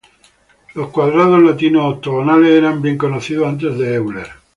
[0.73, 4.29] Los cuadrados latinos ortogonales eran bien conocidos antes de Euler.